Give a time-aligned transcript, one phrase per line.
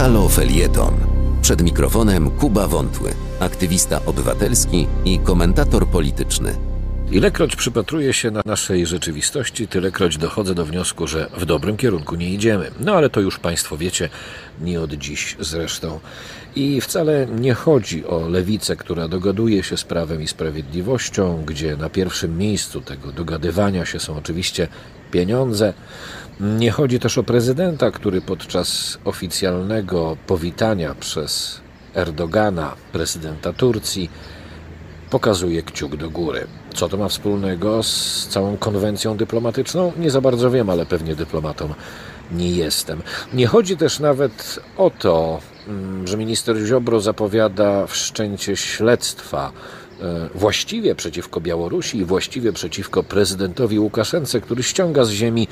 [0.00, 0.94] Halo Felieton.
[1.42, 3.10] Przed mikrofonem Kuba Wątły,
[3.40, 6.69] aktywista obywatelski i komentator polityczny.
[7.12, 12.30] Ilekroć przypatruję się na naszej rzeczywistości, tylekroć dochodzę do wniosku, że w dobrym kierunku nie
[12.30, 12.70] idziemy.
[12.80, 14.08] No ale to już Państwo wiecie,
[14.60, 16.00] nie od dziś zresztą.
[16.56, 21.88] I wcale nie chodzi o lewicę, która dogaduje się z prawem i sprawiedliwością, gdzie na
[21.88, 24.68] pierwszym miejscu tego dogadywania się są oczywiście
[25.10, 25.72] pieniądze.
[26.40, 31.60] Nie chodzi też o prezydenta, który podczas oficjalnego powitania przez
[31.94, 34.10] Erdogana, prezydenta Turcji,
[35.10, 36.46] pokazuje kciuk do góry.
[36.74, 39.92] Co to ma wspólnego z całą konwencją dyplomatyczną?
[39.98, 41.74] Nie za bardzo wiem, ale pewnie dyplomatą
[42.32, 43.02] nie jestem.
[43.34, 49.52] Nie chodzi też nawet o to, mm, że minister Ziobro zapowiada wszczęcie śledztwa
[50.00, 55.48] e, właściwie przeciwko Białorusi i właściwie przeciwko prezydentowi Łukaszence, który ściąga z ziemi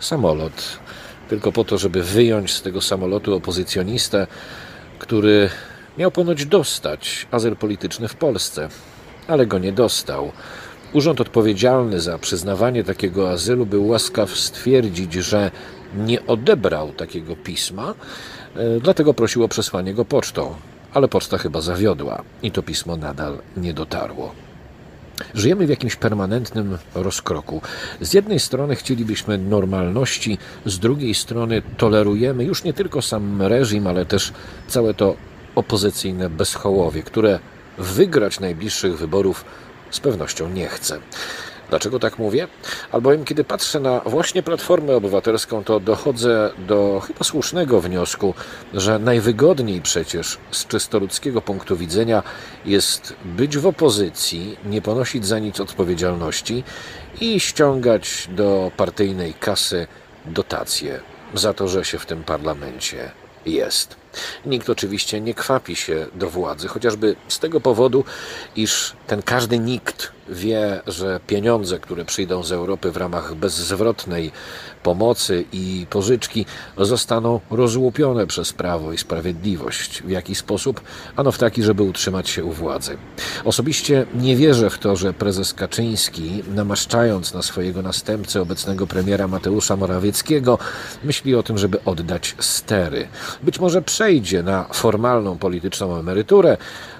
[0.00, 0.78] samolot
[1.32, 4.26] tylko po to, żeby wyjąć z tego samolotu opozycjonistę,
[4.98, 5.50] który
[5.98, 8.68] miał ponoć dostać azyl polityczny w Polsce,
[9.28, 10.32] ale go nie dostał.
[10.92, 15.50] Urząd odpowiedzialny za przyznawanie takiego azylu był łaskaw stwierdzić, że
[15.96, 17.94] nie odebrał takiego pisma,
[18.56, 20.54] e, dlatego prosił o przesłanie go pocztą,
[20.94, 24.34] ale poczta chyba zawiodła i to pismo nadal nie dotarło.
[25.34, 27.60] Żyjemy w jakimś permanentnym rozkroku.
[28.00, 34.06] Z jednej strony chcielibyśmy normalności, z drugiej strony tolerujemy już nie tylko sam reżim, ale
[34.06, 34.32] też
[34.68, 35.16] całe to
[35.54, 37.38] opozycyjne bezchołowie, które
[37.78, 39.44] wygrać najbliższych wyborów
[39.90, 40.98] z pewnością nie chce.
[41.72, 42.48] Dlaczego tak mówię?
[42.92, 48.34] Albowiem, kiedy patrzę na właśnie Platformę Obywatelską, to dochodzę do chyba słusznego wniosku,
[48.74, 52.22] że najwygodniej przecież z czysto ludzkiego punktu widzenia
[52.64, 56.64] jest być w opozycji, nie ponosić za nic odpowiedzialności
[57.20, 59.86] i ściągać do partyjnej kasy
[60.26, 61.00] dotacje
[61.34, 63.10] za to, że się w tym parlamencie
[63.46, 64.01] jest.
[64.46, 68.04] Nikt oczywiście nie kwapi się do władzy, chociażby z tego powodu,
[68.56, 74.32] iż ten każdy nikt wie, że pieniądze, które przyjdą z Europy w ramach bezzwrotnej
[74.82, 76.46] pomocy i pożyczki,
[76.78, 80.02] zostaną rozłupione przez prawo i sprawiedliwość.
[80.02, 80.80] W jaki sposób?
[81.16, 82.96] Ano w taki, żeby utrzymać się u władzy.
[83.44, 89.76] Osobiście nie wierzę w to, że prezes Kaczyński, namaszczając na swojego następcę obecnego premiera Mateusza
[89.76, 90.58] Morawieckiego,
[91.04, 93.08] myśli o tym, żeby oddać stery.
[93.42, 96.56] Być może przejdzie na formalną polityczną emeryturę,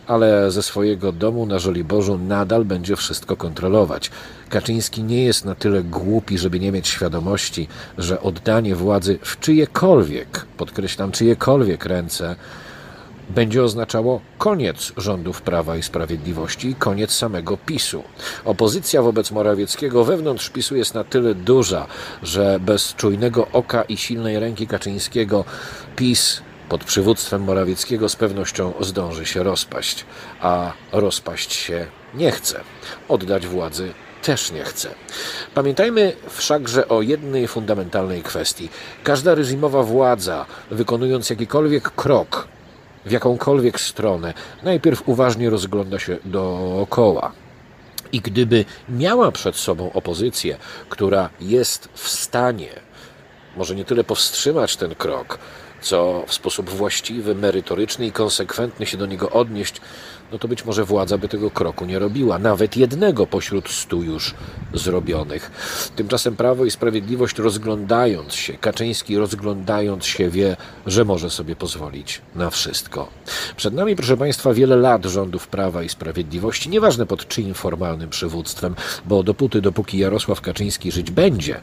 [0.06, 4.10] ale ze swojego domu na Żoliborzu nadal będzie wszystko kontrolować.
[4.48, 7.68] Kaczyński nie jest na tyle głupi, żeby nie mieć świadomości,
[7.98, 12.36] że oddanie władzy w czyjekolwiek, podkreślam, czyjekolwiek ręce,
[13.30, 18.02] będzie oznaczało koniec rządów Prawa i Sprawiedliwości i koniec samego PiSu.
[18.44, 21.86] Opozycja wobec Morawieckiego wewnątrz PiSu jest na tyle duża,
[22.22, 25.44] że bez czujnego oka i silnej ręki Kaczyńskiego
[25.96, 30.04] PiS pod przywództwem Morawieckiego z pewnością zdąży się rozpaść,
[30.40, 32.60] a rozpaść się nie chce.
[33.08, 34.88] Oddać władzy też nie chce.
[35.54, 38.68] Pamiętajmy wszakże o jednej fundamentalnej kwestii.
[39.04, 42.48] Każda reżimowa władza, wykonując jakikolwiek krok
[43.06, 47.32] w jakąkolwiek stronę, najpierw uważnie rozgląda się dookoła.
[48.12, 50.56] I gdyby miała przed sobą opozycję,
[50.88, 52.70] która jest w stanie,
[53.56, 55.38] może nie tyle powstrzymać ten krok,
[55.82, 59.80] co w sposób właściwy, merytoryczny i konsekwentny się do niego odnieść,
[60.32, 64.34] no to być może władza by tego kroku nie robiła, nawet jednego pośród stu już
[64.74, 65.50] zrobionych.
[65.96, 70.56] Tymczasem Prawo i Sprawiedliwość rozglądając się, Kaczyński rozglądając się wie,
[70.86, 73.08] że może sobie pozwolić na wszystko.
[73.56, 78.74] Przed nami, proszę Państwa, wiele lat rządów Prawa i Sprawiedliwości, nieważne pod czyim formalnym przywództwem,
[79.06, 81.60] bo dopóty, dopóki Jarosław Kaczyński żyć będzie,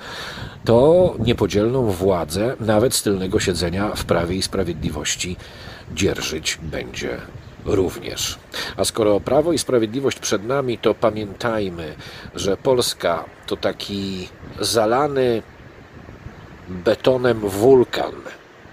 [0.65, 5.37] to niepodzielną władzę, nawet z tylnego siedzenia w Prawie i Sprawiedliwości,
[5.93, 7.17] dzierżyć będzie
[7.65, 8.39] również.
[8.77, 11.95] A skoro Prawo i Sprawiedliwość przed nami, to pamiętajmy,
[12.35, 15.41] że Polska to taki zalany
[16.69, 18.13] betonem wulkan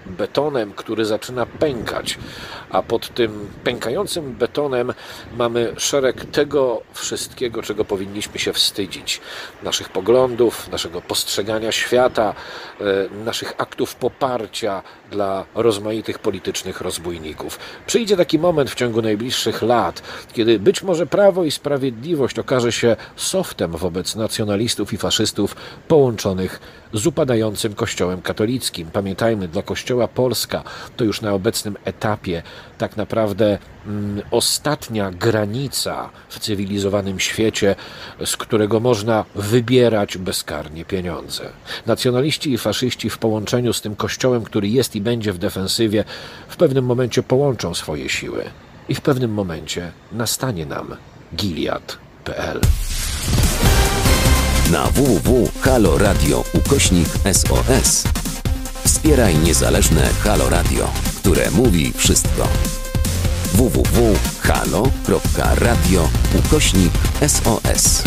[0.07, 2.17] betonem, który zaczyna pękać,
[2.69, 4.93] a pod tym pękającym betonem
[5.37, 9.21] mamy szereg tego wszystkiego, czego powinniśmy się wstydzić.
[9.63, 12.33] Naszych poglądów, naszego postrzegania świata,
[12.81, 12.83] e,
[13.25, 17.59] naszych aktów poparcia dla rozmaitych politycznych rozbójników.
[17.87, 20.01] Przyjdzie taki moment w ciągu najbliższych lat,
[20.33, 25.55] kiedy być może Prawo i Sprawiedliwość okaże się softem wobec nacjonalistów i faszystów
[25.87, 26.59] połączonych
[26.93, 28.89] z upadającym Kościołem katolickim.
[28.93, 30.63] Pamiętajmy, dla Kościoła Polska
[30.97, 32.43] to już na obecnym etapie
[32.77, 33.57] tak naprawdę
[33.87, 37.75] mm, ostatnia granica w cywilizowanym świecie,
[38.25, 41.49] z którego można wybierać bezkarnie pieniądze.
[41.85, 46.03] Nacjonaliści i faszyści w połączeniu z tym Kościołem, który jest i będzie w defensywie,
[46.47, 48.43] w pewnym momencie połączą swoje siły
[48.89, 50.95] i w pewnym momencie nastanie nam
[51.35, 52.61] Gilead.pl.
[54.71, 58.03] Na www.haloradio ukośnik SOS
[58.85, 62.47] wspieraj niezależne Halo Radio, które mówi wszystko.
[63.53, 64.09] www.halo.radio
[66.39, 66.93] ukośnik
[67.27, 68.03] SOS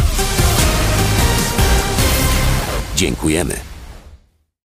[2.97, 3.70] Dziękujemy.